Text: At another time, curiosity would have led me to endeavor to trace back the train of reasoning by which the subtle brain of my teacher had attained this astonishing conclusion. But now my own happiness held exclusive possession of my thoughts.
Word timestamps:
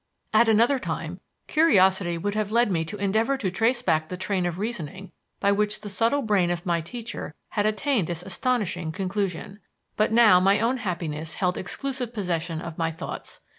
At 0.33 0.49
another 0.49 0.79
time, 0.79 1.19
curiosity 1.45 2.17
would 2.17 2.33
have 2.33 2.51
led 2.51 2.71
me 2.71 2.83
to 2.85 2.97
endeavor 2.97 3.37
to 3.37 3.51
trace 3.51 3.83
back 3.83 4.07
the 4.09 4.17
train 4.17 4.47
of 4.47 4.57
reasoning 4.57 5.11
by 5.39 5.51
which 5.51 5.81
the 5.81 5.91
subtle 5.91 6.23
brain 6.23 6.49
of 6.49 6.65
my 6.65 6.81
teacher 6.81 7.35
had 7.49 7.67
attained 7.67 8.07
this 8.07 8.23
astonishing 8.23 8.91
conclusion. 8.91 9.59
But 9.97 10.11
now 10.11 10.39
my 10.39 10.59
own 10.59 10.77
happiness 10.77 11.35
held 11.35 11.55
exclusive 11.55 12.15
possession 12.15 12.61
of 12.63 12.79
my 12.79 12.89
thoughts. 12.89 13.41